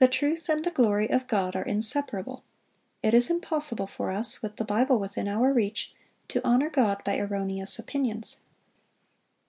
[0.00, 2.42] The truth and the glory of God are inseparable;
[3.04, 5.94] it is impossible for us, with the Bible within our reach,
[6.26, 8.38] to honor God by erroneous opinions.